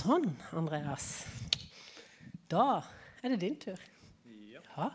[0.00, 1.26] Sånn, Andreas.
[2.48, 2.80] Da
[3.20, 3.80] er det din tur.
[4.48, 4.86] Ja.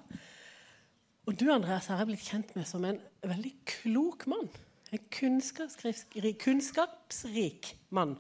[1.28, 4.50] Og du, Andreas, har jeg blitt kjent med som en veldig klok mann.
[4.90, 8.16] En kunnskapsrik, kunnskapsrik mann.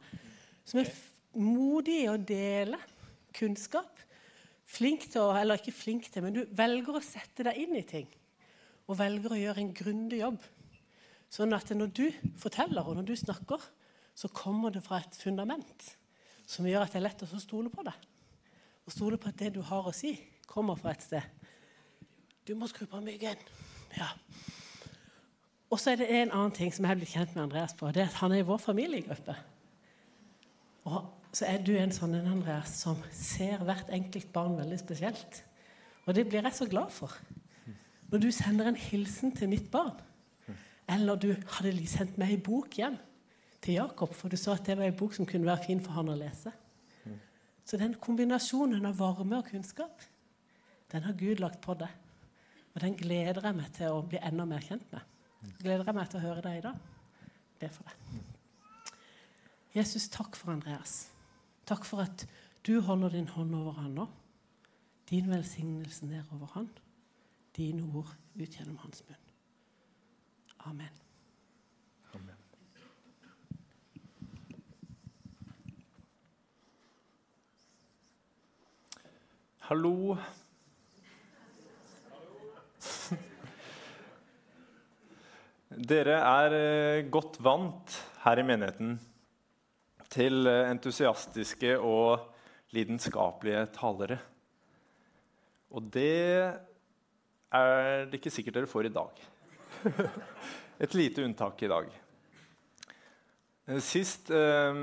[0.68, 0.94] Som er
[1.34, 2.77] modig i å dele
[3.33, 4.05] kunnskap.
[4.70, 7.86] Flink til å, eller ikke flink til, men du velger å sette deg inn i
[7.88, 8.09] ting.
[8.86, 10.41] Og velger å gjøre en grundig jobb.
[11.33, 12.07] Sånn at når du
[12.38, 13.71] forteller og når du snakker,
[14.13, 15.95] så kommer det fra et fundament
[16.50, 18.08] som gjør at det er lett å stole på deg.
[18.85, 20.13] Og stole på at det du har å si,
[20.48, 21.26] kommer fra et sted.
[22.45, 23.40] Du må skru på myggen.
[23.98, 24.12] Ja.
[25.73, 27.90] Og så er det en annen ting som jeg er blitt kjent med Andreas på.
[27.91, 29.35] det er at Han er i vår familiegruppe.
[30.85, 35.41] Og så er du en sånn en Andreas som ser hvert enkelt barn veldig spesielt.
[36.05, 37.12] Og det blir jeg så glad for.
[38.12, 39.98] Når du sender en hilsen til mitt barn,
[40.88, 42.99] eller du hadde sendt meg ei bok hjem
[43.66, 45.98] til Jakob, for du så at det var ei bok som kunne være fin for
[45.98, 46.54] han å lese.
[47.66, 50.04] Så den kombinasjonen av varme og kunnskap,
[50.91, 51.90] den har Gud lagt på deg.
[52.76, 55.02] Og den gleder jeg meg til å bli enda mer kjent med.
[55.63, 56.84] Gleder jeg meg til å høre deg i dag.
[57.62, 58.22] Be for deg.
[59.76, 61.07] Jesus, takk for Andreas.
[61.66, 62.27] Takk for at
[62.68, 64.06] du holder din hånd over han nå.
[65.09, 66.69] Din velsignelse ned over han.
[67.57, 69.25] Dine ord ut gjennom hans munn.
[70.69, 71.04] Amen.
[79.66, 80.13] Hallo.
[85.90, 88.91] Dere er eh, godt vant her i menigheten
[90.13, 92.28] til eh, entusiastiske og
[92.78, 94.19] lidenskapelige talere.
[95.74, 96.13] Og det
[97.57, 99.25] er det ikke sikkert dere får i dag.
[100.85, 101.90] Et lite unntak i dag.
[103.66, 104.78] Eh, sist, eh,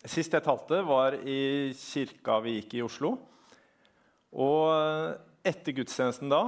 [0.00, 3.14] sist jeg talte, var i kirka vi gikk i Oslo.
[4.34, 5.14] Og
[5.46, 6.46] etter gudstjenesten da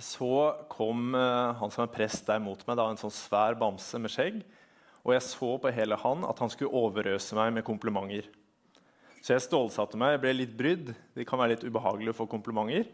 [0.00, 3.98] så kom eh, han som er prest der mot meg, da, en sånn svær bamse
[4.02, 4.40] med skjegg.
[5.04, 8.26] Og jeg så på hele han at han skulle overøse meg med komplimenter.
[9.24, 10.16] Så jeg stålsatte meg.
[10.16, 10.90] Jeg ble litt brydd.
[11.16, 12.90] Det kan være litt ubehagelig å få komplimenter.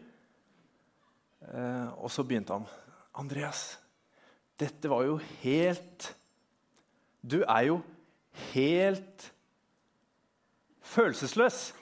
[1.49, 2.69] Eh, og så begynte han.
[3.11, 3.75] 'Andreas,
[4.55, 6.13] dette var jo helt
[7.21, 7.81] Du er jo
[8.53, 9.31] helt
[10.93, 11.80] følelsesløs.'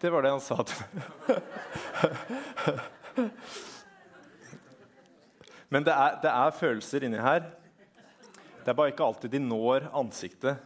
[0.00, 0.92] Det var det han sa til meg.
[5.72, 7.46] Men det er, det er, følelser inni her.
[8.60, 10.60] Det er bare ikke alltid de når ansiktet.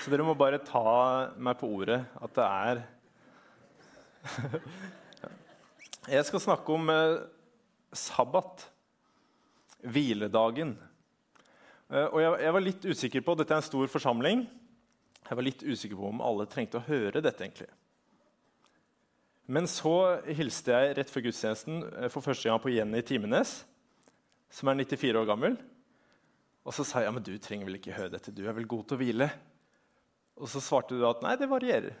[0.00, 2.82] Så dere må bare ta meg på ordet at det er
[6.16, 7.22] Jeg skal snakke om eh,
[7.92, 8.66] sabbat,
[9.84, 10.74] hviledagen.
[11.92, 14.44] Eh, og jeg, jeg, var litt usikker på, Dette er en stor forsamling.
[15.24, 17.44] Jeg var litt usikker på om alle trengte å høre dette.
[17.44, 17.70] egentlig.
[19.44, 23.58] Men så hilste jeg rett før gudstjenesten eh, for første gang på Jenny Timenes,
[24.48, 25.58] som er 94 år gammel.
[26.64, 28.86] Og så sa jeg men du trenger vel ikke høre dette, du er vel god
[28.88, 29.28] til å hvile.
[30.40, 31.96] Og så svarte du at nei, det varierer.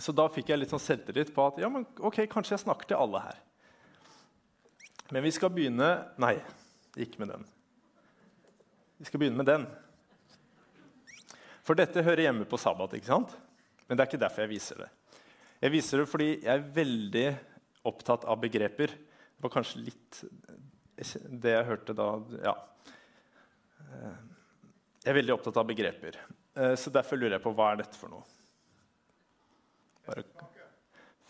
[0.00, 2.92] Så da fikk jeg litt sånn selvtillit på at ja, men ok, kanskje jeg snakker
[2.92, 3.40] til alle her.
[5.10, 5.88] Men vi skal begynne
[6.22, 6.36] Nei,
[6.94, 7.42] ikke med den.
[9.00, 9.66] Vi skal begynne med den.
[11.66, 13.34] For dette hører hjemme på sabbat, ikke sant?
[13.88, 14.88] Men det er ikke derfor jeg viser det.
[15.60, 17.26] Jeg viser det fordi jeg er veldig
[17.88, 18.92] opptatt av begreper.
[18.96, 20.20] Det var kanskje litt
[21.42, 22.10] det jeg hørte da
[22.40, 22.54] Ja.
[25.00, 26.16] Jeg er veldig opptatt av begreper.
[26.54, 28.22] Eh, så derfor lurer jeg på hva er dette for noe.
[30.06, 30.24] Bare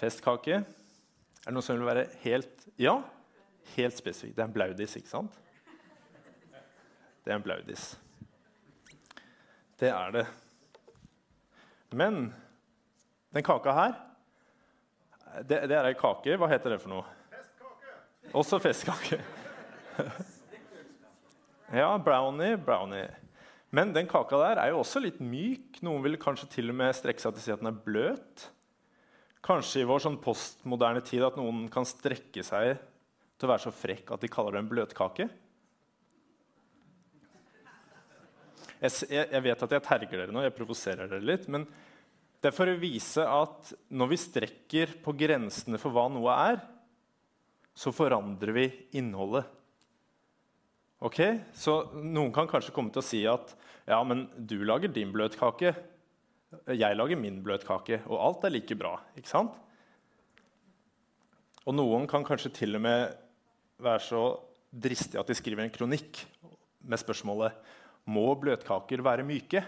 [0.00, 0.58] festkake.
[0.60, 2.98] Er det noe som vil være helt Ja,
[3.76, 4.36] helt spesifikt.
[4.36, 5.38] Det er en blaudis, ikke sant?
[7.24, 7.94] Det er en blaudis.
[9.80, 10.26] Det er det.
[11.94, 12.32] Men
[13.32, 13.98] den kaka her
[15.46, 16.36] det, det er ei kake.
[16.40, 17.06] Hva heter det for noe?
[17.30, 17.96] Festkake.
[18.40, 19.20] Også festkake.
[21.80, 23.08] ja, brownie, brownie.
[23.70, 25.78] Men den kaka der er jo også litt myk.
[25.86, 28.48] Noen vil kanskje til og med strekke seg til å si at den er bløt.
[29.46, 32.74] Kanskje i vår sånn postmoderne tid at noen kan strekke seg
[33.40, 35.28] til å være så frekk at de kaller det en bløtkake.
[38.80, 41.46] Jeg, jeg, vet at jeg terger dere nå, jeg provoserer dere litt.
[41.52, 41.66] Men
[42.40, 46.60] det er for å vise at når vi strekker på grensene for hva noe er,
[47.76, 48.66] så forandrer vi
[48.96, 49.44] innholdet.
[51.04, 51.20] Ok?
[51.56, 53.54] Så noen kan kanskje komme til å si at
[53.88, 55.72] ja, men du lager din bløtkake.
[56.72, 58.96] Jeg lager min bløtkake, og alt er like bra.
[59.16, 59.54] ikke sant?
[61.68, 63.12] Og noen kan kanskje til og med
[63.80, 64.22] være så
[64.70, 66.22] dristige at de skriver en kronikk
[66.80, 67.76] med spørsmålet
[68.10, 69.62] må bløtkaker være myke.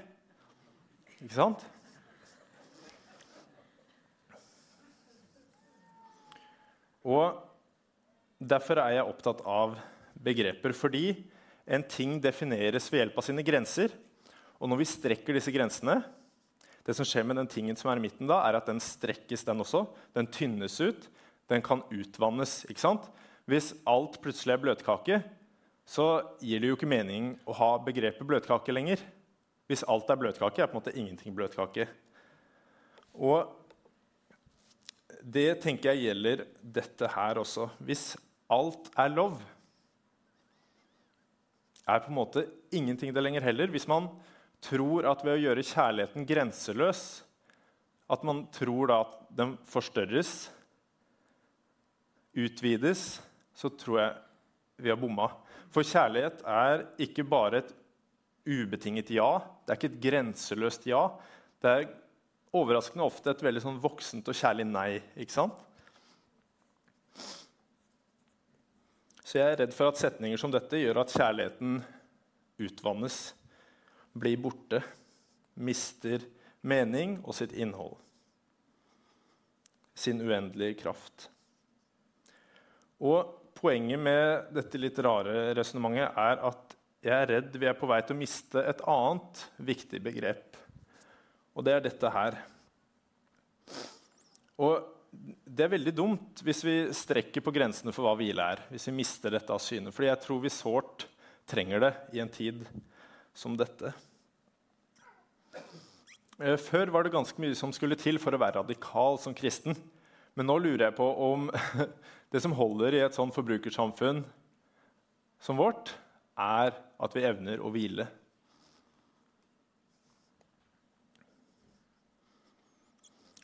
[1.20, 1.64] Ikke sant?
[7.02, 7.40] Og
[8.42, 9.76] Derfor er jeg opptatt av
[10.22, 11.12] begreper, fordi
[11.62, 13.92] en ting defineres ved hjelp av sine grenser.
[14.58, 16.00] Og når vi strekker disse grensene,
[16.82, 19.44] det som skjer med den tingen som er i midten, da, er at den strekkes,
[19.46, 19.84] den også.
[20.16, 21.06] Den tynnes ut.
[21.50, 22.64] Den kan utvannes.
[22.66, 23.06] ikke sant?
[23.46, 25.20] Hvis alt plutselig er bløtkake,
[25.86, 26.06] så
[26.42, 29.02] gir det jo ikke mening å ha begrepet bløtkake lenger.
[29.70, 31.86] Hvis alt er bløtkake, er på en måte ingenting bløtkake.
[33.14, 33.54] Og
[35.22, 37.68] det tenker jeg gjelder dette her også.
[37.84, 38.12] Hvis
[38.52, 39.38] alt er lov,
[41.88, 43.70] er på en måte ingenting det lenger heller.
[43.70, 44.08] Hvis man
[44.62, 47.04] tror at ved å gjøre kjærligheten grenseløs,
[48.12, 50.50] at man tror da at den forstørres,
[52.32, 53.20] utvides,
[53.52, 55.28] så tror jeg vi har bomma.
[55.72, 57.74] For kjærlighet er ikke bare et
[58.48, 59.36] ubetinget ja.
[59.62, 61.02] Det er ikke et grenseløst ja.
[61.62, 61.90] Det er
[62.56, 65.00] overraskende ofte et veldig sånn voksent og kjærlig nei.
[65.16, 65.58] ikke sant?
[69.22, 71.78] Så jeg er redd for at setninger som dette gjør at kjærligheten
[72.62, 73.20] utvannes,
[74.12, 74.82] blir borte,
[75.56, 76.20] mister
[76.68, 77.96] mening og sitt innhold.
[79.96, 81.30] Sin uendelige kraft.
[83.00, 86.72] Og Poenget med dette litt rare resonnementet er at
[87.02, 90.56] jeg er redd vi er på vei til å miste et annet viktig begrep.
[91.52, 92.38] Og det er dette her.
[94.62, 94.88] Og
[95.44, 98.62] det er veldig dumt hvis vi strekker på grensene for hva hvile er.
[98.72, 99.92] Hvis vi mister dette av syne.
[99.92, 101.06] Fordi jeg tror vi sårt
[101.48, 102.64] trenger det i en tid
[103.36, 103.92] som dette.
[106.40, 109.76] Eh, før var det ganske mye som skulle til for å være radikal som kristen.
[110.38, 111.50] Men nå lurer jeg på om
[112.32, 114.24] det som holder i et sånn forbrukersamfunn
[115.42, 115.90] som vårt,
[116.38, 116.72] er
[117.02, 118.06] at vi evner å hvile.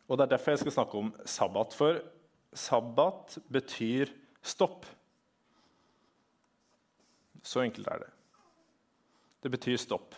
[0.08, 1.74] Og Det er derfor jeg skal snakke om sabbat.
[1.76, 2.00] For
[2.52, 4.08] sabbat betyr
[4.42, 4.86] stopp.
[7.44, 8.10] Så enkelt er det.
[9.42, 10.14] Det betyr stopp.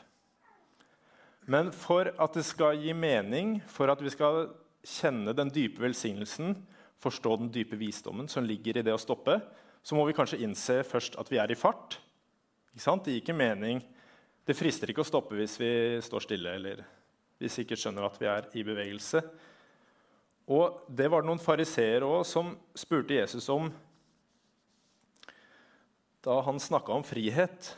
[1.51, 4.53] Men for at det skal gi mening, for at vi skal
[4.87, 6.55] kjenne den dype velsignelsen,
[7.01, 9.41] forstå den dype visdommen som ligger i det å stoppe,
[9.83, 11.99] så må vi kanskje innse først at vi er i fart.
[12.75, 13.81] Det gir ikke mening.
[14.47, 15.73] Det frister ikke å stoppe hvis vi
[16.05, 16.85] står stille eller
[17.41, 19.23] hvis vi ikke skjønner at vi er i bevegelse.
[20.51, 23.71] Og det var det noen fariseere òg som spurte Jesus om
[26.21, 27.71] da han snakka om frihet.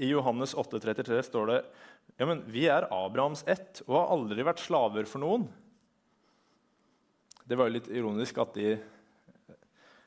[0.00, 1.58] I Johannes 8,33 står det
[2.16, 5.48] ja, men vi er Abrahams ett og har aldri vært slaver for noen.
[7.44, 8.76] Det var jo litt ironisk at de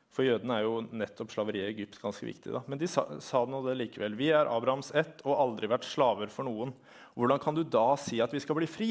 [0.09, 2.49] For jødene er jo nettopp slaveriet i Egypt ganske viktig.
[2.51, 2.63] Da.
[2.67, 4.17] Men de sa, sa noe det likevel.
[4.17, 6.73] Vi er Abrahams ett og aldri vært slaver for noen.
[7.13, 8.89] Hvordan kan du da si at vi skal bli fri?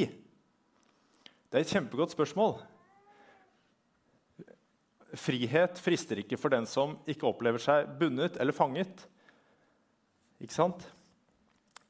[1.51, 2.61] Det er et kjempegodt spørsmål.
[5.17, 9.07] Frihet frister ikke for den som ikke opplever seg bundet eller fanget.
[10.43, 10.85] Ikke sant?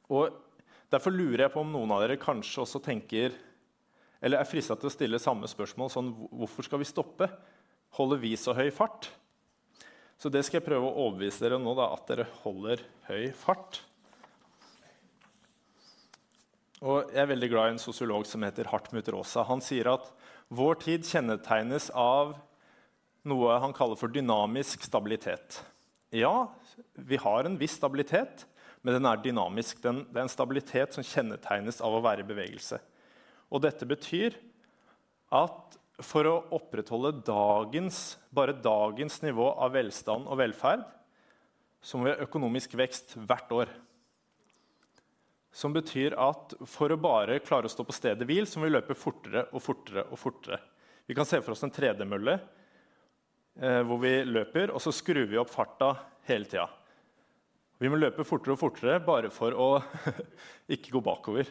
[0.08, 0.44] Og
[0.88, 3.34] Derfor lurer jeg på om noen av dere kanskje også tenker
[4.24, 7.28] eller er frista til å stille samme spørsmål sånn Hvorfor skal vi stoppe?
[7.98, 9.10] Holder vi så høy fart?
[10.18, 13.78] Så det skal jeg prøve å overbevise dere nå, da, at dere holder høy fart.
[16.82, 19.44] Og Jeg er veldig glad i en sosiolog som heter Hartmut Rosa.
[19.46, 20.10] Han sier at
[20.50, 22.34] vår tid kjennetegnes av
[23.28, 25.60] noe han kaller for dynamisk stabilitet.
[26.14, 26.48] Ja,
[26.94, 28.46] vi har en viss stabilitet,
[28.82, 29.82] men den er dynamisk.
[29.84, 32.80] Den, det er en stabilitet som kjennetegnes av å være i bevegelse.
[33.52, 34.36] Og dette betyr
[35.34, 40.84] at for å opprettholde dagens, bare dagens nivå av velstand og velferd,
[41.82, 43.72] så må vi ha økonomisk vekst hvert år.
[45.54, 48.76] Som betyr at for å bare klare å stå på stedet hvil, så må vi
[48.76, 50.06] løpe fortere og fortere.
[50.06, 50.60] og fortere.
[51.08, 52.38] Vi kan se for oss en tredemølle
[53.60, 55.92] eh, hvor vi løper, og så skrur vi opp farta
[56.28, 56.66] hele tida.
[57.78, 59.68] Vi må løpe fortere og fortere bare for å
[60.74, 61.50] ikke gå bakover.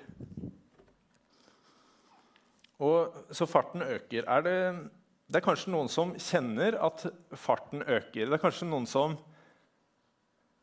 [2.83, 4.27] Og Så farten øker.
[4.27, 4.57] Er det,
[5.27, 8.27] det er kanskje noen som kjenner at farten øker.
[8.27, 9.17] Det er kanskje noen som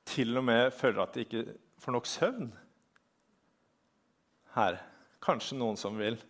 [0.05, 2.53] til og med føler at de ikke får nok søvn
[4.55, 4.79] her.
[5.25, 6.21] Kanskje noen som vil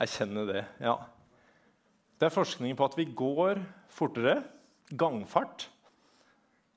[0.00, 0.64] erkjenne det.
[0.82, 0.96] Ja.
[2.20, 4.42] Det er forskning på at vi går fortere.
[4.92, 5.70] Gangfart.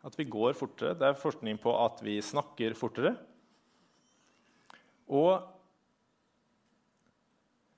[0.08, 0.96] At vi går fortere.
[0.96, 3.18] Det er forskning på at vi snakker fortere.
[5.12, 5.44] Og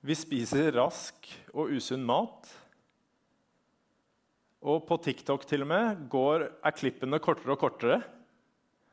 [0.06, 2.46] vi spiser rask og usunn mat.
[4.62, 8.00] Og på TikTok til og med går, er klippene kortere og kortere.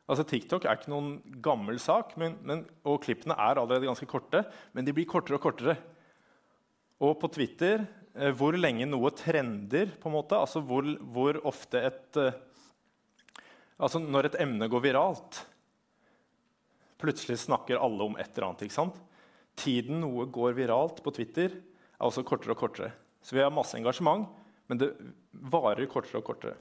[0.09, 4.47] Altså TikTok er ikke noen gammel sak, men, men, og klippene er allerede ganske korte.
[4.73, 5.77] Men de blir kortere og kortere.
[7.05, 12.19] Og på Twitter hvor lenge noe trender, på en måte, altså hvor, hvor ofte et
[12.21, 12.41] eh,
[13.83, 15.39] Altså når et emne går viralt
[17.01, 18.61] Plutselig snakker alle om et eller annet.
[18.63, 18.99] ikke sant?
[19.59, 21.57] Tiden noe går viralt på Twitter,
[21.97, 22.93] er også kortere og kortere.
[23.19, 24.29] Så vi har masse engasjement,
[24.71, 24.93] men det
[25.33, 26.55] varer kortere og kortere.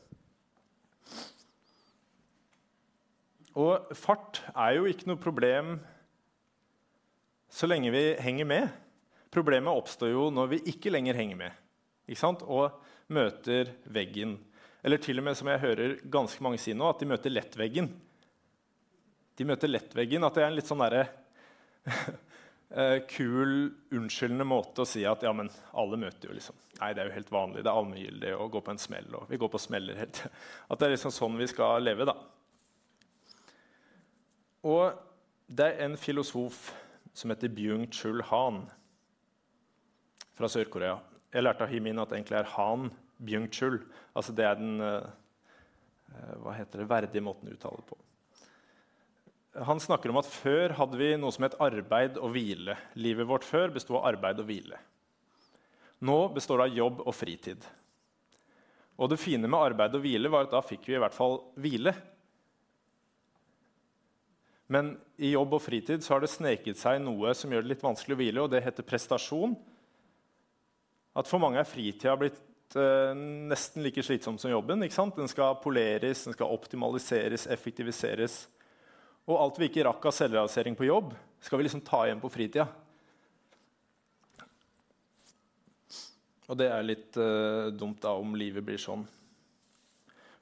[3.55, 5.77] Og fart er jo ikke noe problem
[7.53, 8.82] så lenge vi henger med.
[9.33, 11.61] Problemet oppstår jo når vi ikke lenger henger med
[12.45, 14.37] og møter veggen.
[14.83, 17.89] Eller til og med, som jeg hører ganske mange si nå, at de møter lettveggen.
[19.39, 21.07] De møter lettveggen, At det er en litt sånn derre
[22.77, 27.05] eh, kul, unnskyldende måte å si at ja, men alle møter jo liksom Nei, det
[27.05, 27.63] er jo helt vanlig.
[27.63, 29.09] Det er allmenngyldig å gå på en smell.
[29.15, 30.25] og vi går på smeller helt.
[30.71, 32.09] At det er liksom sånn vi skal leve.
[32.11, 32.17] da.
[34.67, 34.99] Og
[35.47, 36.73] det er en filosof
[37.15, 38.65] som heter Byung-chul Han
[40.39, 40.99] fra Sør-Korea.
[41.33, 42.89] Jeg lærte av Himin at det egentlig er Han
[43.23, 43.81] Byung-chul.
[44.17, 45.11] Altså det er den uh,
[46.43, 47.99] hva heter det, verdige måten å uttale det på.
[49.69, 52.77] Han snakker om at før hadde vi noe som het arbeid og hvile.
[52.97, 54.79] Livet vårt før besto av arbeid og hvile.
[56.03, 57.67] Nå består det av jobb og fritid.
[58.97, 61.39] Og det fine med arbeid og hvile var at da fikk vi i hvert fall
[61.61, 61.93] hvile.
[64.73, 67.85] Men i jobb og fritid så har det sneket seg noe som gjør det litt
[67.85, 69.57] vanskelig å hvile, og det heter prestasjon.
[71.19, 73.13] At for mange er fritida blitt eh,
[73.51, 74.83] nesten like slitsom som jobben.
[74.85, 75.17] ikke sant?
[75.19, 78.47] Den skal poleres, den skal optimaliseres, effektiviseres.
[79.29, 82.33] Og alt vi ikke rakk av selvrealisering på jobb, skal vi liksom ta igjen på
[82.33, 82.67] fritida.
[86.51, 89.05] Og det er litt eh, dumt da om livet blir sånn.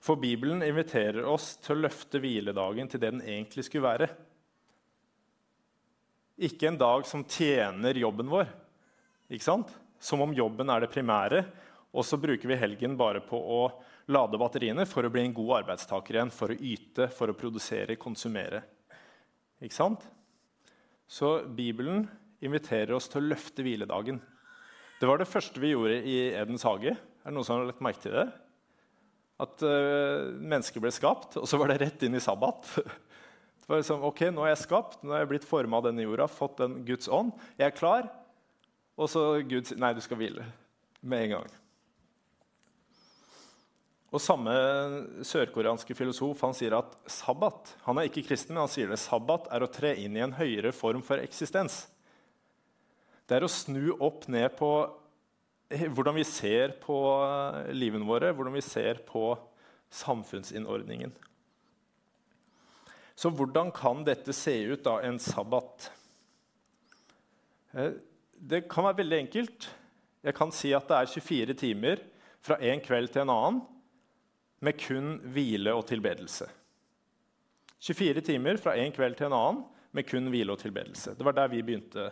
[0.01, 4.09] For Bibelen inviterer oss til å løfte hviledagen til det den egentlig skulle være.
[6.41, 8.49] Ikke en dag som tjener jobben vår,
[9.29, 9.75] ikke sant?
[10.01, 11.45] Som om jobben er det primære.
[11.91, 13.63] Og så bruker vi helgen bare på å
[14.11, 17.99] lade batteriene for å bli en god arbeidstaker igjen, for å yte, for å produsere,
[18.01, 18.63] konsumere.
[19.61, 20.07] Ikke sant?
[21.11, 22.07] Så Bibelen
[22.41, 24.21] inviterer oss til å løfte hviledagen.
[25.01, 26.95] Det var det første vi gjorde i Edens hage.
[26.95, 28.27] Er det noen som har lagt merke til det?
[29.41, 32.75] At uh, mennesker ble skapt, og så var det rett inn i sabbat.
[33.61, 36.03] Det var liksom, ok, Nå er jeg skapt, nå er jeg blitt forma av denne
[36.03, 37.29] jorda, fått den Guds ånd.
[37.55, 38.09] Jeg er klar.
[39.01, 40.45] Og så Gud sier nei, du skal hvile
[41.01, 41.51] med en gang.
[44.11, 44.53] Og Samme
[45.25, 49.49] sørkoreanske filosof han sier at sabbat han er ikke kristen, men han sier det, sabbat
[49.55, 51.85] er å tre inn i en høyere form for eksistens.
[53.31, 54.73] Det er å snu opp ned på
[55.71, 59.37] hvordan vi ser på eh, livene våre, hvordan vi ser på
[59.95, 61.15] samfunnsinnordningen.
[63.15, 65.91] Så hvordan kan dette se ut, da, en sabbat?
[68.41, 69.67] Det kan være veldig enkelt.
[70.25, 72.01] Jeg kan si at det er 24 timer
[72.41, 73.61] fra en kveld til en annen
[74.65, 76.49] med kun hvile og tilbedelse.
[77.81, 79.61] 24 timer fra en kveld til en annen
[79.97, 81.15] med kun hvile og tilbedelse.
[81.17, 82.11] Det var der vi begynte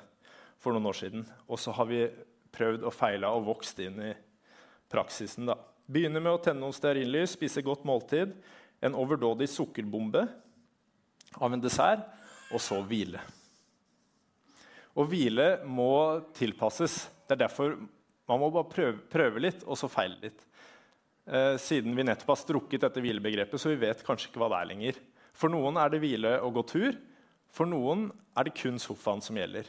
[0.61, 1.25] for noen år siden.
[1.49, 2.05] Og så har vi
[2.53, 4.13] prøvd og feila og vokst inn i
[4.93, 5.49] praksisen.
[5.49, 5.57] da.
[5.89, 8.37] Begynner med å tenne noen stearinlys, spise godt måltid,
[8.85, 10.27] en overdådig sukkerbombe
[11.41, 12.05] av en dessert,
[12.53, 13.21] og så hvile.
[14.99, 15.93] Å hvile må
[16.35, 17.05] tilpasses.
[17.29, 17.77] Det er derfor
[18.29, 20.43] man må bare prøve, prøve litt, og så feile litt.
[21.29, 24.59] Eh, siden vi nettopp har strukket dette hvilebegrepet, så vi vet kanskje ikke hva det
[24.59, 24.99] er lenger.
[25.39, 26.99] For noen er det hvile å gå tur.
[27.55, 29.69] For noen er det kun sofaen som gjelder.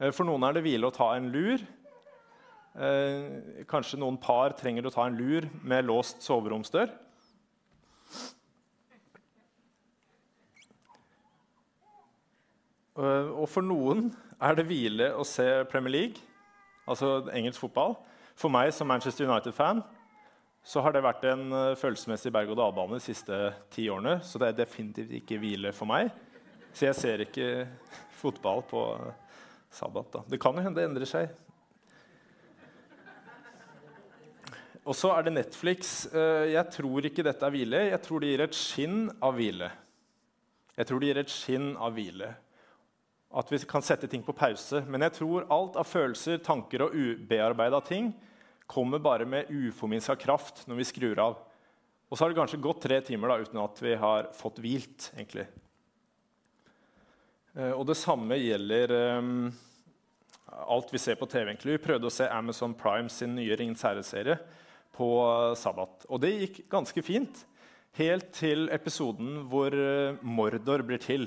[0.00, 1.64] Eh, for noen er det hvile å ta en lur.
[2.76, 6.92] Eh, kanskje noen par trenger å ta en lur med låst soveromsdør.
[12.96, 14.08] Og for noen
[14.40, 16.22] er det hvile å se Premier League,
[16.88, 17.96] altså engelsk fotball.
[18.36, 19.82] For meg som Manchester United-fan
[20.66, 21.44] så har det vært en
[21.78, 23.36] følelsesmessig berg-og-dal-bane de siste
[23.72, 24.18] ti årene.
[24.24, 26.10] Så det er definitivt ikke hvile for meg.
[26.74, 27.50] Så jeg ser ikke
[28.22, 28.82] fotball på
[29.72, 30.10] sabbat.
[30.12, 30.24] Da.
[30.32, 31.30] Det kan jo hende det endrer seg.
[34.86, 36.06] Og så er det Netflix.
[36.14, 37.80] Eh, jeg tror ikke dette er hvile.
[37.90, 39.70] Jeg tror det gir et skinn av hvile.
[40.76, 42.28] Jeg tror det gir et skinn av hvile.
[43.36, 44.80] At vi kan sette ting på pause.
[44.88, 48.14] Men jeg tror alt av følelser, tanker og ubearbeida ting
[48.66, 51.36] kommer bare med uforminska kraft når vi skrur av.
[52.08, 55.10] Og så har det kanskje gått tre timer da, uten at vi har fått hvilt.
[55.16, 55.46] egentlig.
[57.56, 59.48] Eh, og det samme gjelder um,
[60.70, 61.50] alt vi ser på TV.
[61.50, 61.78] egentlig.
[61.78, 64.38] Vi prøvde å se Amazon Prime sin nye Ringens herre-serie
[64.96, 65.08] på
[65.58, 66.06] sabbat.
[66.08, 67.42] Og det gikk ganske fint.
[67.96, 71.26] Helt til episoden hvor eh, Mordor blir til,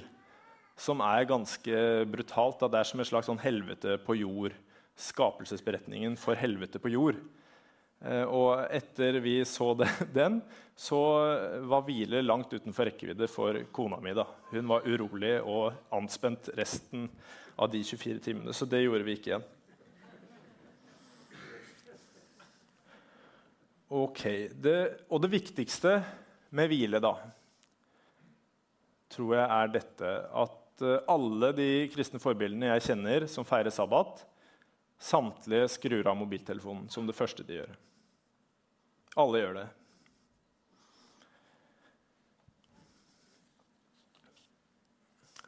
[0.80, 2.62] som er ganske brutalt.
[2.62, 4.56] Da det er som et slags sånn helvete på jord.
[5.00, 7.20] Skapelsesberetningen for helvete på jord.
[8.00, 9.74] Eh, og etter vi så
[10.20, 10.40] den,
[10.80, 11.00] så
[11.68, 14.16] var hvile langt utenfor rekkevidde for kona mi.
[14.16, 14.28] da.
[14.54, 17.10] Hun var urolig og anspent resten
[17.60, 19.48] av de 24 timene, så det gjorde vi ikke igjen.
[23.90, 24.22] Ok,
[24.54, 24.78] det,
[25.10, 25.96] Og det viktigste
[26.54, 27.16] med hvile, da,
[29.10, 30.12] tror jeg er dette
[30.44, 34.24] at eh, alle de kristne forbildene jeg kjenner som feirer sabbat,
[35.00, 37.76] samtlige skrur av mobiltelefonen som det første de gjør.
[39.20, 39.68] Alle gjør det.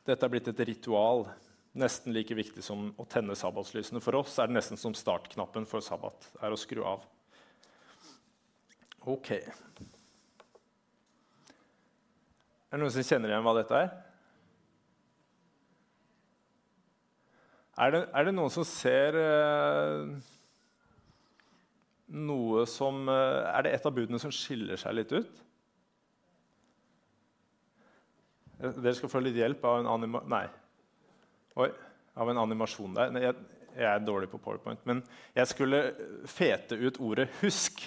[0.08, 1.28] Dette er blitt et ritual,
[1.78, 4.02] nesten like viktig som å tenne sabbatslysene.
[4.04, 6.32] For oss er det nesten som startknappen for sabbat.
[6.42, 7.06] er å skru av.
[9.06, 9.32] Ok.
[12.72, 14.11] Er det noen som kjenner igjen hva dette er?
[17.82, 20.10] Er det, er det noen som ser eh,
[22.14, 25.40] noe som eh, Er det et av budene som skiller seg litt ut?
[28.60, 30.44] Eh, dere skal få litt hjelp av en, anima Nei.
[31.62, 31.72] Oi,
[32.22, 33.18] av en animasjon der.
[33.24, 33.40] Jeg,
[33.74, 35.02] jeg, er dårlig på PowerPoint, men
[35.36, 35.82] jeg skulle
[36.30, 37.82] fete ut ordet 'husk'.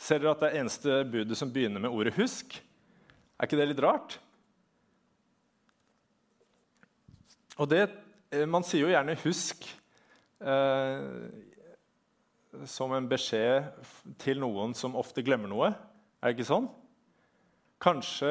[0.00, 2.60] Ser dere at det er eneste budet som begynner med ordet 'husk'?
[3.36, 4.16] Er ikke det litt rart?
[7.58, 7.84] Og det,
[8.48, 9.66] Man sier jo gjerne 'husk'
[10.40, 11.02] eh,
[12.70, 13.66] som en beskjed
[14.22, 15.72] til noen som ofte glemmer noe.
[16.22, 16.68] Er det ikke sånn?
[17.82, 18.30] Kanskje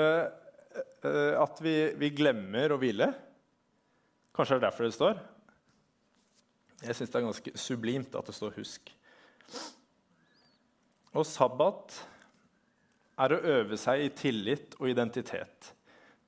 [1.05, 3.11] eh, at vi, vi, glemmer å hvile.
[4.33, 5.21] Kanskje det er derfor det står.
[6.83, 8.95] Jeg syns det er ganske sublimt at det står 'husk'.
[11.13, 11.99] Og sabbat
[13.21, 15.73] er å øve seg i tillit og identitet.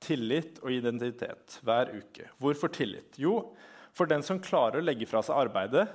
[0.02, 2.28] Tillit og identitet hver uke.
[2.42, 3.16] Hvorfor tillit?
[3.20, 3.38] Jo,
[3.96, 5.86] for den som klarer å legge fra seg arbeidet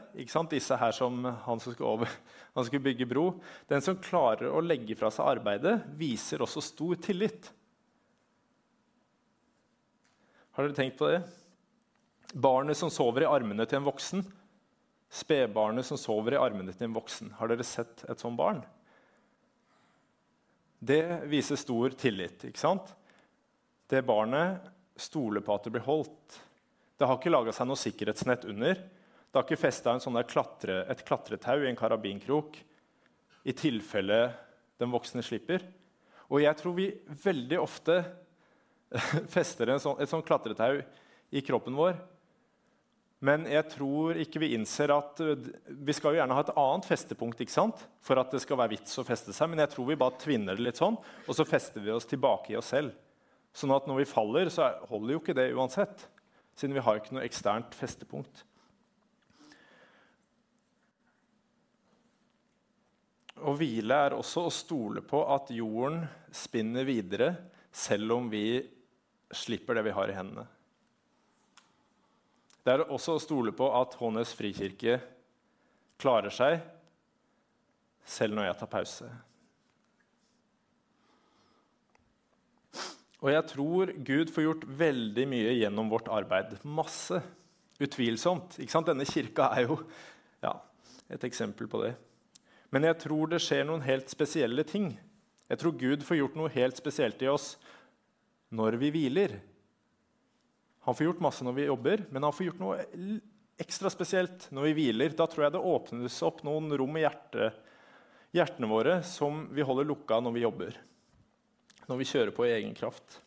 [0.49, 2.09] Disse her som han som skulle, over,
[2.55, 3.27] han skulle bygge bro.
[3.69, 7.51] Den som klarer å legge fra seg arbeidet, viser også stor tillit.
[10.57, 11.21] Har dere tenkt på det?
[12.33, 14.25] Barnet som sover i armene til en voksen.
[15.11, 17.33] Spedbarnet som sover i armene til en voksen.
[17.37, 18.63] Har dere sett et sånt barn?
[20.81, 22.47] Det viser stor tillit.
[22.47, 22.95] ikke sant?
[23.91, 26.37] Det barnet stoler på at det blir holdt.
[26.95, 28.77] Det har ikke laga seg noe sikkerhetsnett under.
[28.79, 32.55] Det har ikke festa sånn klatre, et klatretau i en karabinkrok
[33.43, 34.21] i tilfelle
[34.79, 35.65] den voksne slipper.
[36.31, 36.87] Og jeg tror vi
[37.25, 37.99] veldig ofte
[39.35, 40.79] fester sånn, et sånt klatretau
[41.35, 41.99] i kroppen vår.
[43.27, 47.43] Men jeg tror ikke vi innser at vi skal jo gjerne ha et annet festepunkt
[47.43, 47.83] ikke sant?
[47.99, 49.51] for at det skal være vits å feste seg.
[49.51, 50.95] Men jeg tror vi bare tvinner det litt sånn,
[51.27, 52.95] og så fester vi oss tilbake i oss selv.
[53.55, 56.07] Sånn at når vi faller, så holder jo ikke det uansett
[56.55, 58.43] siden vi har ikke noe eksternt festepunkt.
[63.41, 66.03] Å hvile er også å stole på at jorden
[66.35, 67.31] spinner videre,
[67.73, 68.61] selv om vi
[69.33, 70.45] slipper det vi har i hendene.
[72.61, 74.99] Det er også å stole på at Hånes frikirke
[76.01, 76.59] klarer seg
[78.05, 79.09] selv når jeg tar pause.
[83.21, 86.55] Og jeg tror Gud får gjort veldig mye gjennom vårt arbeid.
[86.65, 87.21] Masse.
[87.81, 88.57] Utvilsomt.
[88.61, 88.89] Ikke sant?
[88.89, 89.77] Denne kirka er jo
[90.41, 90.55] ja,
[91.09, 91.93] et eksempel på det.
[92.73, 94.93] Men jeg tror det skjer noen helt spesielle ting.
[95.51, 97.55] Jeg tror Gud får gjort noe helt spesielt i oss
[98.53, 99.37] når vi hviler.
[100.87, 102.77] Han får gjort masse når vi jobber, men han får gjort noe
[103.61, 105.13] ekstra spesielt når vi hviler.
[105.13, 107.59] Da tror jeg det åpnes opp noen rom i hjertet,
[108.33, 110.79] hjertene våre som vi holder lukka når vi jobber
[111.89, 113.19] når vi kjører på i egen kraft.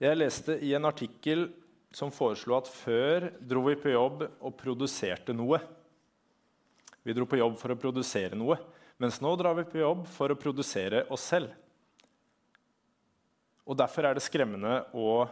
[0.00, 1.48] Jeg leste i en artikkel
[1.92, 5.58] som foreslo at før dro vi på jobb og produserte noe.
[7.04, 8.56] Vi dro på jobb for å produsere noe,
[9.00, 11.52] mens nå drar vi på jobb for å produsere oss selv.
[13.68, 15.24] Og Derfor er det skremmende å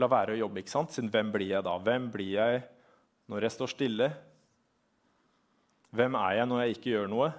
[0.00, 0.60] la være å jobbe.
[0.60, 0.92] ikke sant?
[0.92, 1.76] Siden hvem blir jeg da?
[1.78, 2.62] Hvem blir jeg
[3.30, 4.10] når jeg står stille?
[5.94, 7.30] Hvem er jeg når jeg ikke gjør noe?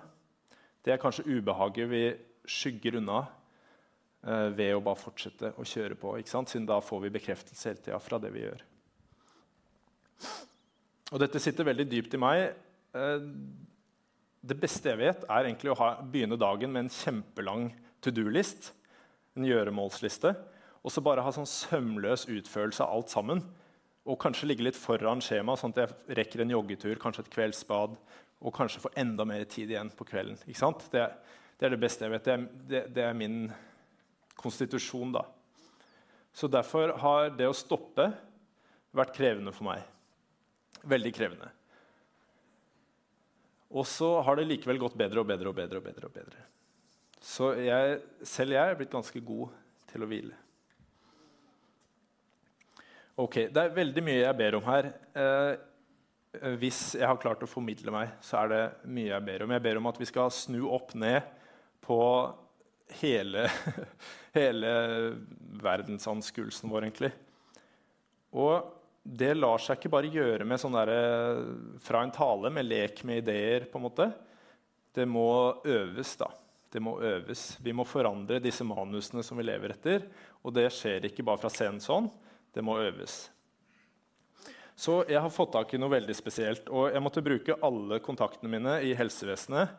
[0.81, 2.03] Det er kanskje ubehaget vi
[2.49, 3.19] skygger unna
[4.25, 6.15] eh, ved å bare fortsette å kjøre på.
[6.25, 8.63] Siden da får vi bekreftelse hele tida fra det vi gjør.
[11.11, 12.47] Og dette sitter veldig dypt i meg.
[12.97, 13.27] Eh,
[14.41, 17.67] det beste jeg vet, er egentlig å ha, begynne dagen med en kjempelang
[18.01, 18.71] to do-list.
[19.37, 20.33] En gjøremålsliste.
[20.81, 23.43] Og så bare ha sånn sømløs utførelse av alt sammen.
[24.09, 27.93] Og kanskje ligge litt foran skjemaet, sånn at jeg rekker en joggetur, kanskje et kveldsbad
[28.41, 30.39] og kanskje få enda mer tid igjen på kvelden.
[30.47, 30.87] Ikke sant?
[30.91, 31.05] Det,
[31.59, 32.25] det er det beste jeg vet.
[32.25, 33.45] Det er, det, det er min
[34.41, 35.25] konstitusjon, da.
[36.33, 38.07] Så derfor har det å stoppe
[38.95, 39.83] vært krevende for meg.
[40.89, 41.51] Veldig krevende.
[43.71, 45.79] Og så har det likevel gått bedre og bedre og bedre.
[45.79, 46.47] og bedre, og bedre.
[47.21, 49.51] Så jeg, selv jeg er blitt ganske god
[49.91, 50.37] til å hvile.
[53.21, 54.87] Ok, Det er veldig mye jeg ber om her.
[55.13, 55.51] Eh,
[56.31, 59.51] hvis jeg har klart å formidle meg, så er det mye jeg ber om.
[59.51, 61.25] Jeg ber om at vi skal snu opp ned
[61.83, 61.99] på
[63.01, 63.47] hele,
[64.37, 64.71] hele
[65.61, 67.11] verdensanskuelsen vår, egentlig.
[68.31, 68.71] Og
[69.03, 70.93] det lar seg ikke bare gjøre med sånn der,
[71.83, 73.67] fra en tale, med lek med ideer.
[73.71, 74.07] på en måte.
[74.93, 76.29] Det må øves, da.
[76.71, 77.57] Det må øves.
[77.59, 80.07] Vi må forandre disse manusene som vi lever etter.
[80.45, 82.07] Og det skjer ikke bare fra scenen sånn.
[82.55, 83.25] Det må øves.
[84.75, 86.69] Så jeg har fått tak i noe veldig spesielt.
[86.73, 89.77] Og jeg måtte bruke alle kontaktene mine i helsevesenet,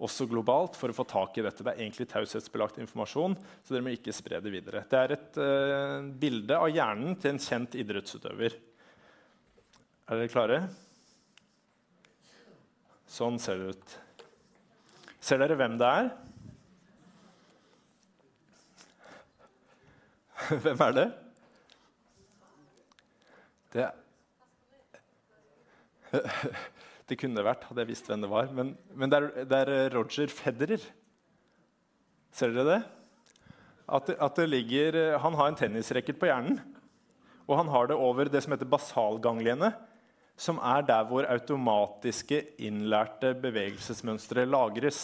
[0.00, 1.60] også globalt, for å få tak i dette.
[1.60, 4.86] Det er egentlig taushetsbelagt informasjon, så dere må ikke spre det videre.
[4.88, 8.56] Det er et uh, bilde av hjernen til en kjent idrettsutøver.
[10.08, 10.62] Er dere klare?
[13.10, 13.96] Sånn ser det ut.
[15.20, 16.12] Ser dere hvem det er?
[20.64, 21.08] Hvem er det?
[23.70, 23.84] Det
[27.10, 28.50] Det kunne vært, hadde jeg visst hvem det var.
[28.54, 30.82] Men, men det, er, det, er, Roger Federer.
[32.30, 32.80] Ser dere det?
[33.90, 36.60] At, at det ligger, han har en tennisracket på hjernen.
[37.50, 39.72] Og han har det over det som heter basalgangliene,
[40.38, 45.00] som er der hvor automatiske, innlærte bevegelsesmønstre lagres.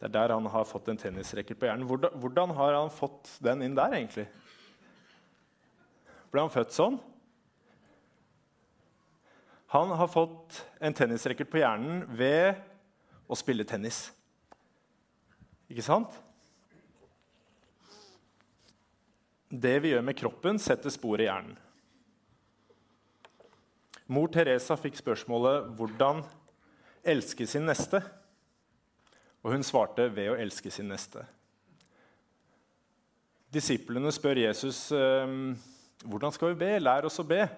[0.00, 1.84] Det er der han har fått en tennisracket på hjernen.
[1.90, 4.24] Hvordan, hvordan har han fått den inn der, egentlig?
[6.32, 6.96] Ble han født sånn?
[9.70, 12.56] Han har fått en tennisracket på hjernen ved
[13.28, 14.06] å spille tennis.
[15.68, 16.14] Ikke sant?
[19.48, 21.56] Det vi gjør med kroppen, setter spor i hjernen.
[24.08, 26.24] Mor Teresa fikk spørsmålet 'Hvordan
[27.04, 28.00] elske sin neste?'
[29.44, 31.26] Og hun svarte 'ved å elske sin neste'.
[33.52, 35.56] Disiplene spør Jesus ehm,
[36.04, 37.48] 'Hvordan skal vi be?' Lær oss å be.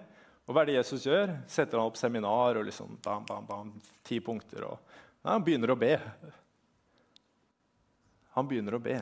[0.47, 1.35] Og hva er det Jesus gjør?
[1.49, 3.73] Setter han opp seminar og liksom bam, bam, bam,
[4.07, 4.65] ti punkter.
[4.67, 5.93] Og, ja, han begynner å be.
[8.35, 8.97] Han begynner å be.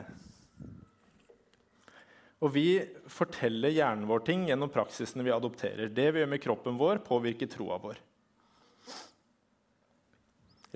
[2.40, 2.68] Og vi
[3.10, 5.92] forteller hjernen vår ting gjennom praksisene vi adopterer.
[5.92, 8.00] Det vi gjør med kroppen vår, påvirker troa vår.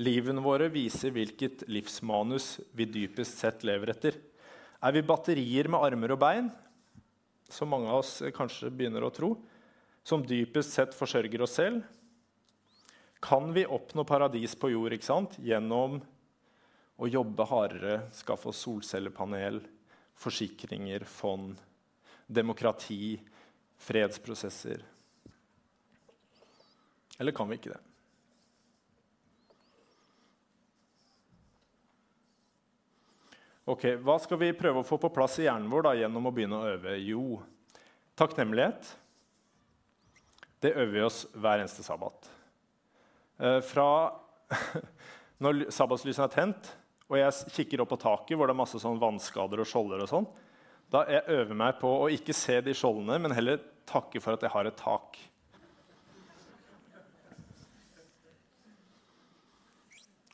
[0.03, 4.19] Livene våre viser hvilket livsmanus vi dypest sett lever etter.
[4.85, 6.51] Er vi batterier med armer og bein,
[7.49, 9.37] som mange av oss kanskje begynner å tro,
[10.05, 11.85] som dypest sett forsørger oss selv,
[13.25, 15.39] kan vi oppnå paradis på jord ikke sant?
[15.41, 15.97] gjennom
[17.01, 19.63] å jobbe hardere, skaffe oss solcellepanel,
[20.21, 21.57] forsikringer, fond,
[22.27, 23.17] demokrati,
[23.81, 24.85] fredsprosesser.
[27.19, 27.81] Eller kan vi ikke det?
[33.65, 36.35] Ok, Hva skal vi prøve å få på plass i hjernen vår da, gjennom å
[36.37, 36.99] begynne å øve?
[37.01, 37.41] Jo,
[38.21, 38.93] takknemlighet
[40.63, 42.31] det øver vi oss hver eneste sabbat.
[43.41, 43.89] Eh, fra
[45.43, 46.73] når sabbatslysene er tent,
[47.11, 50.11] og jeg kikker opp på taket hvor det er masse sånn vannskader og skjolder, og
[50.11, 50.29] sånn,
[50.93, 54.45] da jeg øver meg på å ikke se de skjoldene, men heller takke for at
[54.45, 55.19] jeg har et tak.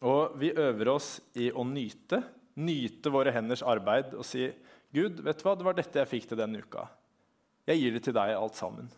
[0.01, 2.23] Og vi øver oss i å nyte.
[2.61, 4.49] Nyte våre henders arbeid og si
[4.91, 5.55] Gud, vet du hva?
[5.55, 6.89] det var dette jeg fikk til denne uka.
[7.69, 8.89] Jeg gir det til deg, alt sammen.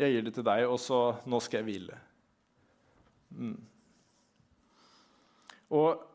[0.00, 1.96] Jeg gir det til deg, og så nå skal jeg hvile.
[3.36, 3.58] Mm.
[5.76, 6.06] Og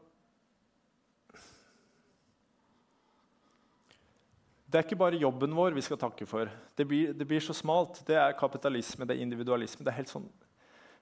[4.66, 6.50] Det er ikke bare jobben vår vi skal takke for.
[6.76, 8.02] Det blir, det blir, så smalt.
[8.04, 9.86] Det er kapitalisme, det er individualisme.
[9.86, 10.26] Det er helt sånn.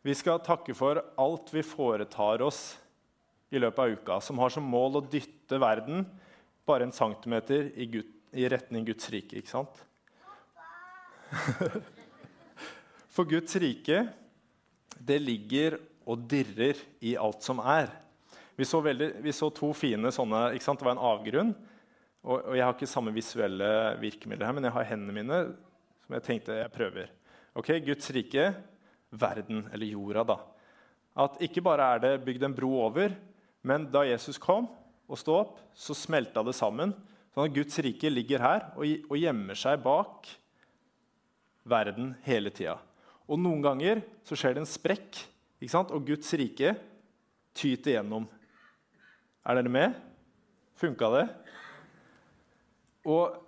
[0.05, 2.59] Vi skal takke for alt vi foretar oss
[3.49, 6.05] i løpet av uka, som har som mål å dytte verden
[6.69, 9.41] bare en centimeter i, Gud, i retning Guds rike.
[9.41, 9.81] Ikke sant?
[13.13, 14.07] For Guds rike,
[14.97, 15.77] det ligger
[16.09, 17.91] og dirrer i alt som er.
[18.57, 20.81] Vi så, veldig, vi så to fine sånne ikke sant?
[20.81, 21.51] Det var en avgrunn.
[22.23, 23.69] Og, og, Jeg har ikke samme visuelle
[24.01, 25.39] virkemidler her, men jeg har hendene mine
[26.03, 27.11] som jeg tenkte jeg prøver.
[27.53, 28.47] Ok, Guds rike,
[29.13, 30.37] verden, eller jorda, da.
[31.25, 33.13] At ikke bare er det bygd en bro over,
[33.61, 34.65] men da Jesus kom
[35.05, 36.95] og sto opp, så smelta det sammen.
[37.33, 40.31] Sånn at Guds rike ligger her og, og gjemmer seg bak
[41.69, 42.79] verden hele tida.
[43.29, 45.21] Og noen ganger så skjer det en sprekk,
[45.63, 46.73] og Guds rike
[47.55, 48.25] tyter gjennom.
[49.47, 49.95] Er dere med?
[50.79, 51.23] Funka det?
[53.07, 53.39] Og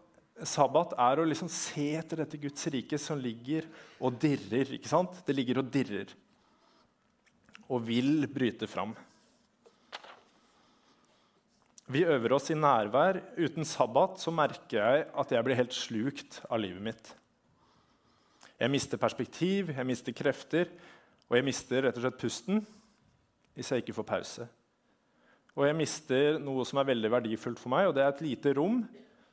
[0.48, 3.68] sabbat er å liksom se etter dette Guds rike som ligger
[4.00, 4.76] og dirrer.
[4.76, 5.24] ikke sant?
[5.28, 6.12] Det ligger og dirrer
[7.66, 8.94] og vil bryte fram.
[11.90, 13.20] Vi øver oss i nærvær.
[13.38, 17.12] Uten sabbat så merker jeg at jeg blir helt slukt av livet mitt.
[18.60, 20.70] Jeg mister perspektiv, jeg mister krefter,
[21.30, 22.62] og jeg mister rett og slett pusten
[23.56, 24.46] hvis jeg ikke får pause.
[25.56, 28.54] Og jeg mister noe som er veldig verdifullt for meg, og det er et lite
[28.58, 28.82] rom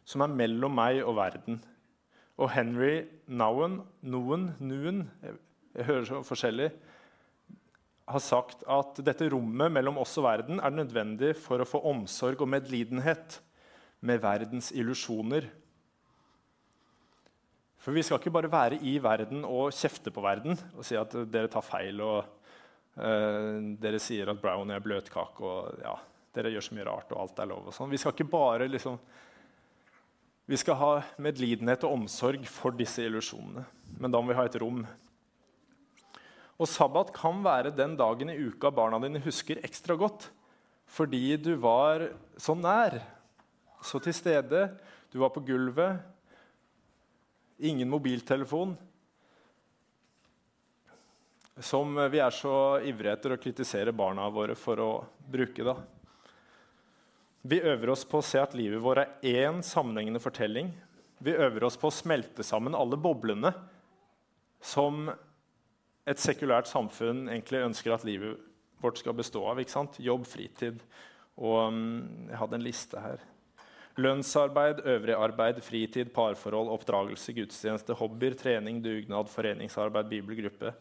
[0.07, 1.59] som er mellom meg og verden.
[2.39, 5.39] Og Henry Nowen, Noen, Nuen, jeg,
[5.77, 6.71] jeg hører så forskjellig,
[8.13, 12.43] har sagt at dette rommet mellom oss og verden er nødvendig for å få omsorg
[12.43, 13.39] og medlidenhet
[14.03, 15.47] med verdens illusjoner.
[17.83, 21.17] For vi skal ikke bare være i verden og kjefte på verden og si at
[21.33, 25.97] dere tar feil og uh, dere sier at brownie er bløtkake og ja,
[26.37, 27.67] dere gjør så mye rart og alt er lov.
[27.67, 27.91] og sånn.
[27.91, 29.01] Vi skal ikke bare liksom
[30.51, 30.91] vi skal ha
[31.23, 33.63] medlidenhet og omsorg for disse illusjonene.
[34.03, 34.83] Men da må vi ha et rom.
[36.59, 40.29] Og sabbat kan være den dagen i uka barna dine husker ekstra godt.
[40.93, 42.99] Fordi du var så nær,
[43.87, 44.67] så til stede.
[45.15, 46.03] Du var på gulvet.
[47.63, 48.73] Ingen mobiltelefon.
[51.63, 54.89] Som vi er så ivrige etter å kritisere barna våre for å
[55.31, 55.63] bruke.
[55.63, 55.77] da.
[57.43, 60.73] Vi øver oss på å se at livet vårt er én sammenhengende fortelling.
[61.23, 63.55] Vi øver oss på å smelte sammen alle boblene
[64.59, 65.07] som
[66.03, 68.43] et sekulært samfunn egentlig ønsker at livet
[68.83, 69.63] vårt skal bestå av.
[70.03, 70.83] Jobb, fritid
[71.39, 73.23] og um, Jeg hadde en liste her.
[74.01, 80.73] Lønnsarbeid, øvrig arbeid, fritid, parforhold, oppdragelse, gudstjeneste, hobbyer, trening, dugnad, foreningsarbeid, bibelgruppe.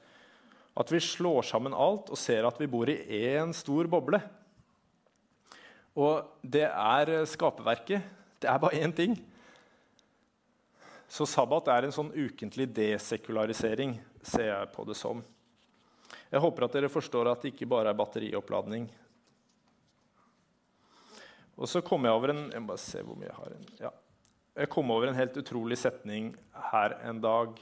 [0.80, 2.96] At vi slår sammen alt og ser at vi bor i
[3.36, 4.22] én stor boble.
[6.00, 8.08] Og det er skaperverket.
[8.40, 9.18] Det er bare én ting.
[11.12, 15.20] Så sabbat er en sånn ukentlig desekularisering, ser jeg på det som.
[16.32, 18.88] Jeg håper at dere forstår at det ikke bare er batterioppladning.
[21.58, 23.56] Og så kom jeg over en jeg må bare se hvor mye jeg har.
[23.88, 23.92] Ja.
[24.62, 26.34] Jeg kom over en helt utrolig setning
[26.72, 27.60] her en dag.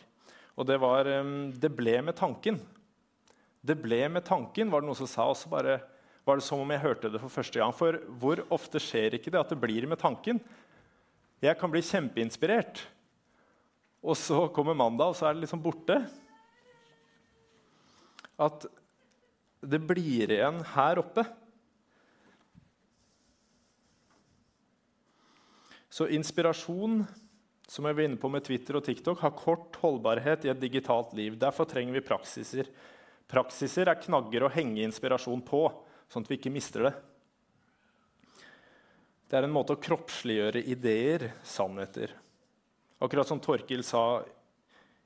[0.58, 2.60] Og det var 'Det ble med tanken'.
[3.66, 5.28] Det ble med tanken, var det noen som sa.
[5.30, 5.82] Og så bare
[6.26, 7.74] var det som om jeg hørte det for første gang.
[7.74, 10.40] For hvor ofte skjer ikke det at det blir med tanken?
[11.42, 12.82] Jeg kan bli kjempeinspirert,
[14.04, 15.96] og så kommer mandag, og så er det liksom borte.
[18.40, 18.66] At
[19.64, 21.24] det blir igjen her oppe.
[25.90, 27.02] Så inspirasjon
[27.70, 31.14] som jeg var inne på med Twitter og TikTok, har kort holdbarhet i et digitalt
[31.18, 31.36] liv.
[31.38, 32.70] Derfor trenger vi praksiser.
[33.30, 35.68] Praksiser er knagger å henge inspirasjon på
[36.10, 36.94] sånn at vi ikke mister det.
[39.30, 42.16] Det er en måte å kroppsliggjøre ideer, sannheter.
[42.98, 44.24] Akkurat som Torkil sa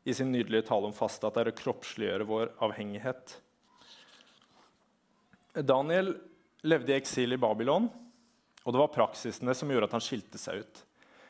[0.07, 3.35] i sin nydelige tale om faste, at det er å kroppsliggjøre vår avhengighet.
[5.67, 6.15] Daniel
[6.63, 7.91] levde i eksil i Babylon,
[8.63, 10.83] og det var praksisene som gjorde at han skilte seg ut.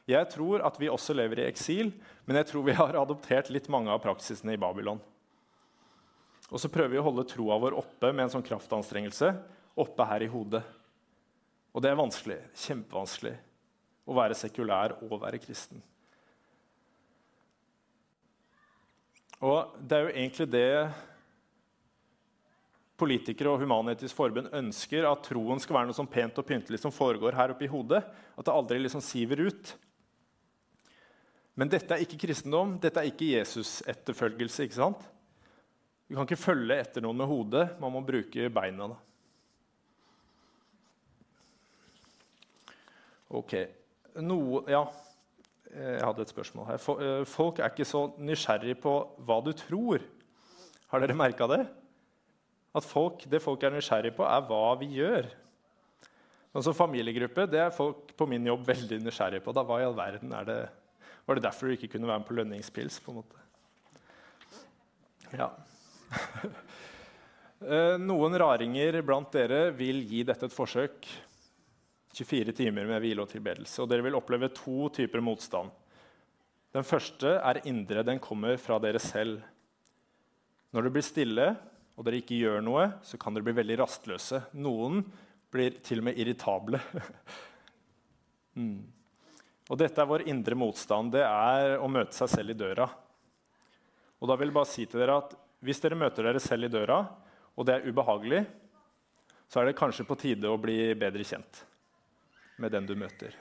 [0.09, 1.93] Jeg tror at vi også lever i eksil,
[2.27, 4.99] men jeg tror vi har adoptert litt mange av praksisene i Babylon.
[6.51, 9.31] Og så prøver vi å holde troa vår oppe med en sånn kraftanstrengelse
[9.79, 10.61] oppe her i hodet.
[11.73, 12.37] Og det er vanskelig.
[12.65, 13.33] Kjempevanskelig
[14.03, 15.81] å være sekulær og være kristen.
[19.43, 20.67] Og det er jo egentlig det
[23.03, 26.93] politikere og Human-Etisk Forbund ønsker, at troen skal være noe sånn pent og pyntelig som
[26.95, 28.01] foregår her oppe i hodet.
[28.33, 29.73] At det aldri liksom siver ut.
[31.59, 34.65] Men dette er ikke kristendom, dette er ikke Jesus-etterfølgelse.
[34.65, 35.03] ikke sant?
[36.07, 38.89] Du kan ikke følge etter noen med hodet, man må bruke beina.
[38.89, 38.97] da.
[43.33, 43.53] Ok.
[44.21, 44.83] Noe Ja,
[45.73, 46.81] jeg hadde et spørsmål her.
[47.01, 48.93] Eh, folk er ikke så nysgjerrig på
[49.25, 50.03] hva du tror.
[50.91, 51.63] Har dere merka det?
[52.73, 55.29] At folk, Det folk er nysgjerrig på, er hva vi gjør.
[56.53, 59.53] Altså Familiegruppe det er folk på min jobb veldig nysgjerrig på.
[59.53, 60.62] Da, hva i all verden er det,
[61.25, 62.99] Var det derfor du ikke kunne være med på lønningspils?
[62.99, 63.39] på en måte?
[65.33, 65.51] Ja.
[67.63, 71.05] Eh, noen raringer blant dere vil gi dette et forsøk.
[72.12, 73.77] 24 timer med hvile og tilbedelse.
[73.79, 75.71] Og dere vil oppleve to typer motstand.
[76.75, 78.03] Den første er indre.
[78.03, 79.39] Den kommer fra dere selv.
[80.75, 81.47] Når det blir stille
[81.93, 84.41] og dere ikke gjør noe, så kan dere bli veldig rastløse.
[84.58, 85.03] Noen
[85.53, 86.79] blir til og med irritable.
[88.60, 88.79] mm.
[89.69, 91.13] Og dette er vår indre motstand.
[91.13, 92.88] Det er å møte seg selv i døra.
[94.19, 96.73] Og da vil jeg bare si til dere at hvis dere møter dere selv i
[96.73, 96.99] døra,
[97.53, 98.41] og det er ubehagelig,
[99.47, 101.62] så er det kanskje på tide å bli bedre kjent
[102.58, 103.36] med den du møter.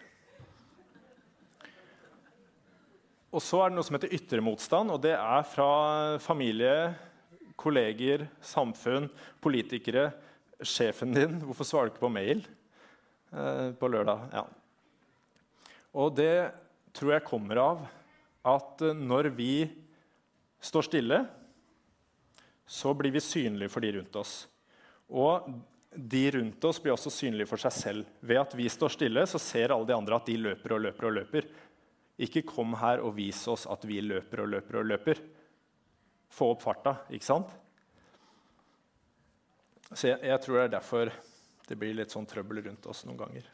[3.32, 5.70] Og så er det noe som heter ytre motstand, og det er fra
[6.20, 6.92] familie,
[7.62, 9.08] kolleger, samfunn,
[9.42, 10.10] politikere,
[10.62, 11.38] sjefen din.
[11.46, 12.42] Hvorfor svarer du ikke på mail
[13.32, 14.26] eh, på lørdag?
[14.34, 14.44] Ja.
[16.02, 16.34] Og det
[16.96, 17.84] tror jeg kommer av
[18.48, 19.54] at eh, når vi
[20.62, 21.20] står stille,
[22.66, 24.34] så blir vi synlige for de rundt oss.
[25.12, 25.50] Og
[25.92, 28.12] de rundt oss blir også synlige for seg selv.
[28.24, 31.08] Ved at vi står stille, så ser alle de andre at de løper og løper
[31.08, 31.48] og løper.
[32.22, 35.20] Ikke kom her og vis oss at vi løper og løper og løper.
[36.32, 37.50] Få opp farta, ikke sant?
[39.92, 41.12] Så jeg, jeg tror det er derfor
[41.68, 43.48] det blir litt sånn trøbbel rundt oss noen ganger.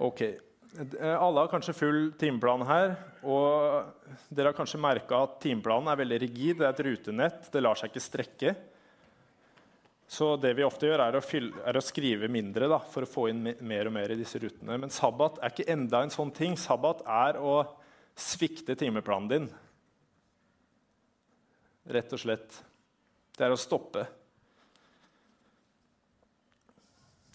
[0.00, 0.22] Ok.
[1.02, 2.94] Alle har kanskje full timeplan her.
[3.26, 6.60] Og dere har kanskje merka at timeplanen er veldig rigid.
[6.60, 7.48] Det er et rutenett.
[7.52, 8.54] Det lar seg ikke strekke.
[10.10, 13.10] Så det vi ofte gjør, er å, fylle, er å skrive mindre da, for å
[13.10, 14.78] få inn mer og mer i disse rutene.
[14.80, 16.56] Men sabbat er ikke enda en sånn ting.
[16.58, 17.60] Sabbat er å
[18.18, 19.50] svikte timeplanen din.
[21.90, 22.62] Rett og slett.
[23.36, 24.04] Det er å stoppe.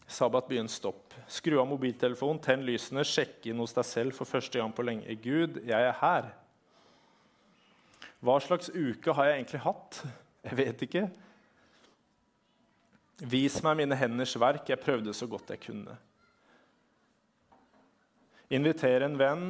[0.05, 1.15] Sabbat begynn stopp.
[1.27, 5.17] Skru av mobiltelefonen, tenn lysene, sjekk inn hos deg selv for første gang på lenge.
[5.23, 6.29] Gud, jeg er her.
[8.25, 10.01] Hva slags uke har jeg egentlig hatt?
[10.45, 11.05] Jeg vet ikke.
[13.31, 14.69] Vis meg mine henders verk.
[14.69, 15.97] Jeg prøvde så godt jeg kunne.
[18.53, 19.45] Inviter en venn,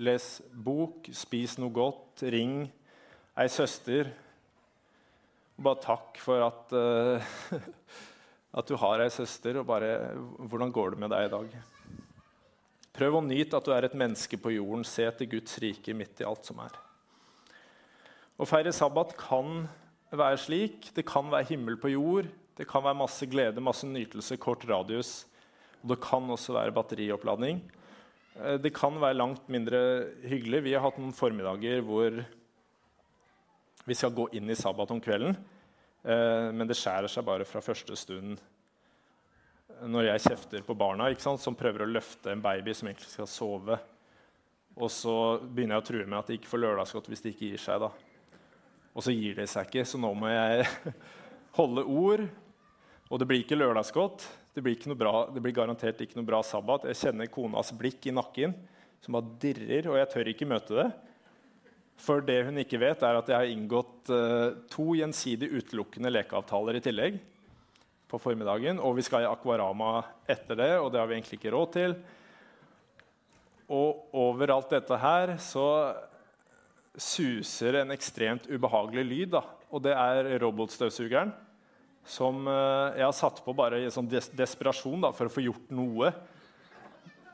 [0.00, 2.64] les bok, spis noe godt, ring
[3.40, 4.10] ei søster.
[5.60, 7.34] Bare takk for at uh,
[8.58, 10.10] At du har ei søster, og bare
[10.50, 11.52] Hvordan går det med deg i dag?
[12.96, 14.82] Prøv å nyte at du er et menneske på jorden.
[14.84, 16.74] Se etter Guds rike midt i alt som er.
[18.40, 19.68] Å feire sabbat kan
[20.10, 20.90] være slik.
[20.96, 22.26] Det kan være himmel på jord.
[22.58, 25.12] Det kan være masse glede, masse nytelse, kort radius.
[25.84, 27.62] Og det kan også være batterioppladning.
[28.38, 29.80] Eh, det kan være langt mindre
[30.28, 30.62] hyggelig.
[30.66, 32.20] Vi har hatt noen formiddager hvor
[33.88, 35.36] vi skal gå inn i sabbat om kvelden.
[36.04, 38.40] Eh, men det skjærer seg bare fra første stund
[39.80, 43.78] når jeg kjefter på barna som prøver å løfte en baby som egentlig skal sove.
[44.76, 47.48] Og så begynner jeg å true med at de ikke får lørdagsgodt hvis de ikke
[47.52, 47.80] gir seg.
[47.80, 47.88] da.
[48.92, 50.66] Og så gir de seg ikke, så nå må jeg
[51.58, 52.26] holde ord.
[53.08, 54.26] Og det blir ikke lørdagsgodt.
[54.50, 56.88] Det blir, bra, det blir garantert ikke noe bra sabbat.
[56.90, 58.56] Jeg kjenner konas blikk i nakken
[59.00, 60.88] som bare dirrer, og jeg tør ikke møte det.
[62.00, 66.80] For det hun ikke vet, er at jeg har inngått uh, to gjensidig utelukkende lekeavtaler
[66.80, 67.20] i tillegg.
[68.10, 71.54] på formiddagen, Og vi skal i Akvarama etter det, og det har vi egentlig ikke
[71.54, 71.94] råd til.
[73.70, 75.94] Og over alt dette her så
[76.98, 79.30] suser en ekstremt ubehagelig lyd.
[79.30, 79.44] Da.
[79.70, 81.30] Og det er robotstøvsugeren
[82.06, 85.44] som uh, jeg har satt på bare i sånn des desperasjon da, for å få
[85.44, 86.12] gjort noe.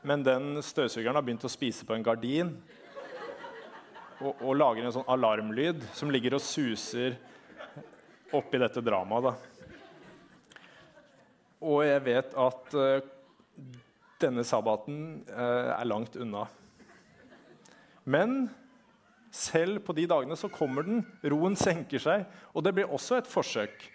[0.07, 2.53] Men den støvsugeren har begynt å spise på en gardin
[4.21, 7.17] og, og, lager en sånn alarmlyd som ligger og suser
[8.35, 9.47] oppi dette dramaet.
[11.63, 13.01] Og jeg vet at uh,
[14.21, 15.01] denne sabbaten
[15.31, 16.45] uh, er langt unna.
[18.07, 18.47] Men
[19.33, 21.03] selv på de dagene så kommer den.
[21.27, 22.25] Roen senker seg.
[22.53, 23.89] Og det blir også et forsøk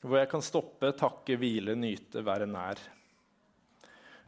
[0.00, 2.80] hvor jeg kan stoppe, takke, hvile, nyte, være nær.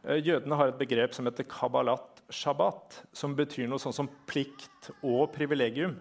[0.05, 4.91] Eh, jødene har et begrep som heter kabbalat shabbat, som betyr noe sånn som plikt
[5.01, 5.95] og privilegium.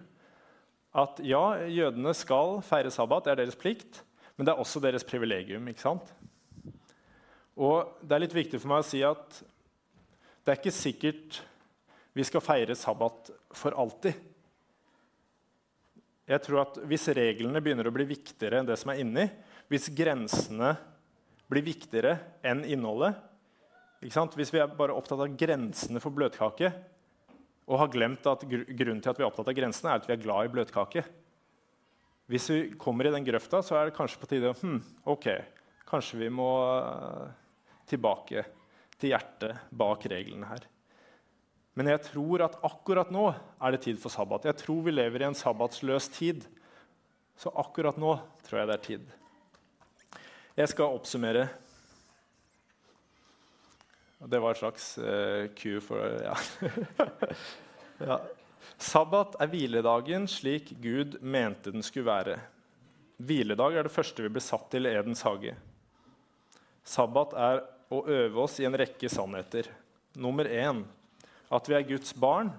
[0.92, 4.02] At ja, jødene skal feire sabbat, det er deres plikt,
[4.36, 5.64] men det er også deres privilegium.
[5.68, 6.12] ikke sant?
[7.56, 9.40] Og det er litt viktig for meg å si at
[10.42, 11.40] det er ikke sikkert
[12.16, 14.16] vi skal feire sabbat for alltid.
[16.28, 19.26] Jeg tror at Hvis reglene begynner å bli viktigere enn det som er inni,
[19.72, 20.74] hvis grensene
[21.48, 23.16] blir viktigere enn innholdet
[24.02, 26.72] Hvis vi er bare opptatt av grensene for bløtkake
[27.70, 30.16] og har glemt at grunnen til at vi er opptatt av grensene, er at vi
[30.16, 31.04] er glad i bløtkake
[32.28, 35.28] Hvis vi kommer i den grøfta, så er det kanskje på tide hm, ok,
[35.88, 36.50] kanskje vi må
[36.80, 37.30] eh,
[37.88, 38.44] tilbake
[38.98, 40.66] til hjertet bak reglene her.
[41.78, 44.46] Men jeg tror at akkurat nå er det tid for sabbat.
[44.50, 46.44] Jeg tror vi lever i en sabbatsløs tid.
[47.38, 48.14] Så akkurat nå
[48.46, 49.10] tror jeg det er tid.
[50.52, 51.46] Jeg skal oppsummere.
[54.28, 56.34] Det var et slags uh, cue for ja.
[58.10, 58.18] ja.
[58.76, 62.36] Sabbat er hviledagen slik Gud mente den skulle være.
[63.22, 65.56] Hviledag er det første vi ble satt til i Edens hage.
[66.84, 69.72] Sabbat er å øve oss i en rekke sannheter.
[70.20, 70.84] Nummer én
[71.52, 72.52] at vi er Guds barn.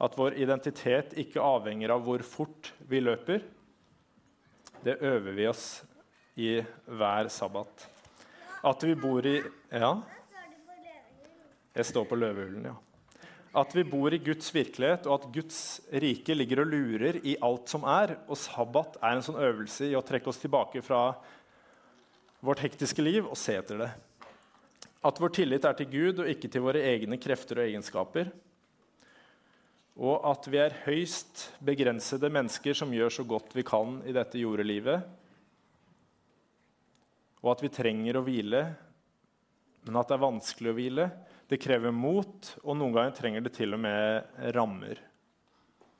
[0.00, 3.42] At vår identitet ikke avhenger av hvor fort vi løper.
[4.86, 5.80] Det øver vi oss
[6.40, 6.52] i
[6.88, 7.86] hver sabbat.
[8.64, 9.92] At vi bor i Ja?
[11.70, 12.76] Jeg står på løvehullen, ja.
[13.60, 17.70] At vi bor i Guds virkelighet, og at Guds rike ligger og lurer i alt
[17.70, 18.16] som er.
[18.30, 21.12] Og sabbat er en sånn øvelse i å trekke oss tilbake fra
[22.46, 23.90] vårt hektiske liv og se etter det.
[25.06, 28.30] At vår tillit er til Gud og ikke til våre egne krefter og egenskaper.
[30.00, 34.38] Og at vi er høyst begrensede mennesker som gjør så godt vi kan i dette
[34.40, 35.06] jordelivet.
[37.40, 38.64] Og at vi trenger å hvile,
[39.86, 41.06] men at det er vanskelig å hvile.
[41.48, 45.00] Det krever mot, og noen ganger trenger det til og med rammer.